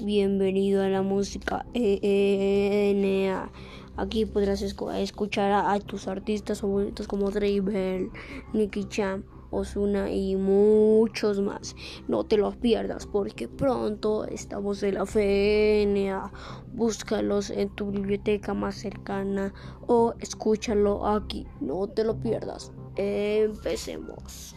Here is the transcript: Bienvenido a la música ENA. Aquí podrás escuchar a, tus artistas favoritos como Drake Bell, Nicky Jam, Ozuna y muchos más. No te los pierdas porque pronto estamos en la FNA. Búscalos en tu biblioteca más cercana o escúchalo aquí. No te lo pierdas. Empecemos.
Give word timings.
Bienvenido 0.00 0.82
a 0.82 0.88
la 0.88 1.02
música 1.02 1.64
ENA. 1.72 3.50
Aquí 3.96 4.26
podrás 4.26 4.60
escuchar 4.60 5.52
a, 5.52 5.78
tus 5.78 6.08
artistas 6.08 6.62
favoritos 6.62 7.06
como 7.06 7.30
Drake 7.30 7.60
Bell, 7.60 8.10
Nicky 8.52 8.88
Jam, 8.90 9.22
Ozuna 9.52 10.10
y 10.10 10.34
muchos 10.34 11.40
más. 11.40 11.76
No 12.08 12.24
te 12.24 12.36
los 12.36 12.56
pierdas 12.56 13.06
porque 13.06 13.46
pronto 13.46 14.24
estamos 14.24 14.82
en 14.82 14.94
la 14.94 15.06
FNA. 15.06 16.32
Búscalos 16.72 17.50
en 17.50 17.68
tu 17.70 17.92
biblioteca 17.92 18.52
más 18.52 18.74
cercana 18.74 19.54
o 19.86 20.14
escúchalo 20.18 21.06
aquí. 21.06 21.46
No 21.60 21.86
te 21.86 22.02
lo 22.02 22.18
pierdas. 22.18 22.72
Empecemos. 22.96 24.56